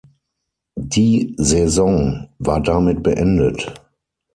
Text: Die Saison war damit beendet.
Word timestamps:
Die 0.77 1.35
Saison 1.37 2.27
war 2.39 2.59
damit 2.59 3.03
beendet. 3.03 3.71